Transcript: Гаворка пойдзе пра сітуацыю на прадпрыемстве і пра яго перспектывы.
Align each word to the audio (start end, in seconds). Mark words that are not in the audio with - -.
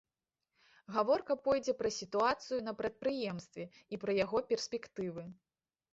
Гаворка 0.95 1.33
пойдзе 1.47 1.75
пра 1.83 1.91
сітуацыю 1.99 2.59
на 2.69 2.73
прадпрыемстве 2.79 3.63
і 3.69 3.95
пра 4.05 4.11
яго 4.25 4.37
перспектывы. 4.53 5.23